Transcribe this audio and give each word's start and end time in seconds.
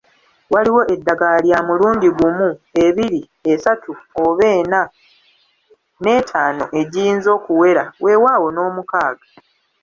Waliwo 0.53 0.81
eddagala 0.93 1.37
lya 1.45 1.59
mulundi 1.67 2.07
gumu, 2.17 2.49
ebiri, 2.85 3.21
esatu 3.51 3.91
oba 4.23 4.45
ena 4.59 4.81
n’etaano 6.01 6.65
egiyinza 6.79 7.29
okuwera 7.37 7.83
wewaawo 8.03 8.47
n’omukaaga. 8.51 9.25